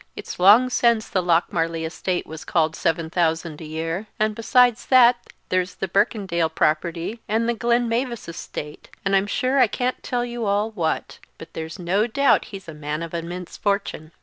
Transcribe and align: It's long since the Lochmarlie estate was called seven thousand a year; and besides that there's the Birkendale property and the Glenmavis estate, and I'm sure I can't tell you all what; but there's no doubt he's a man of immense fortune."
It's 0.15 0.39
long 0.39 0.71
since 0.71 1.07
the 1.07 1.21
Lochmarlie 1.21 1.85
estate 1.85 2.25
was 2.25 2.43
called 2.43 2.75
seven 2.75 3.11
thousand 3.11 3.61
a 3.61 3.65
year; 3.65 4.07
and 4.19 4.33
besides 4.33 4.87
that 4.87 5.27
there's 5.49 5.75
the 5.75 5.87
Birkendale 5.87 6.49
property 6.49 7.19
and 7.27 7.47
the 7.47 7.53
Glenmavis 7.53 8.27
estate, 8.27 8.89
and 9.05 9.15
I'm 9.15 9.27
sure 9.27 9.59
I 9.59 9.67
can't 9.67 10.01
tell 10.01 10.25
you 10.25 10.45
all 10.47 10.71
what; 10.71 11.19
but 11.37 11.53
there's 11.53 11.77
no 11.77 12.07
doubt 12.07 12.45
he's 12.45 12.67
a 12.67 12.73
man 12.73 13.03
of 13.03 13.13
immense 13.13 13.57
fortune." 13.57 14.11